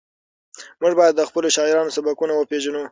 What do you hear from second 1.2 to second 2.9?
خپلو شاعرانو سبکونه وپېژنو.